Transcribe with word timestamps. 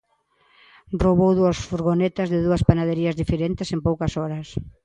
Roubou 1.03 1.31
dúas 1.39 1.57
furgonetas 1.69 2.27
de 2.33 2.39
dúas 2.45 2.65
panaderías 2.69 3.17
diferentes 3.21 3.67
en 3.75 3.79
poucas 3.87 4.13
horas. 4.21 4.47